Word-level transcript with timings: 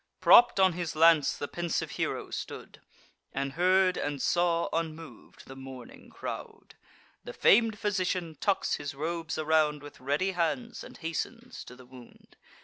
Propp'd 0.19 0.59
on 0.59 0.73
his 0.73 0.95
lance 0.95 1.37
the 1.37 1.47
pensive 1.47 1.91
hero 1.91 2.31
stood, 2.31 2.81
And 3.33 3.53
heard 3.53 3.97
and 3.97 4.19
saw, 4.19 4.67
unmov'd, 4.73 5.43
the 5.45 5.55
mourning 5.55 6.09
crowd. 6.09 6.73
The 7.23 7.33
fam'd 7.33 7.77
physician 7.77 8.33
tucks 8.39 8.77
his 8.77 8.95
robes 8.95 9.37
around 9.37 9.83
With 9.83 9.99
ready 9.99 10.31
hands, 10.31 10.83
and 10.83 10.97
hastens 10.97 11.63
to 11.65 11.75
the 11.75 11.85
wound. 11.85 12.35